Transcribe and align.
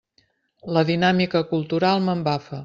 La 0.77 0.83
dinàmica 0.91 1.43
cultural 1.53 2.03
m'embafa. 2.09 2.59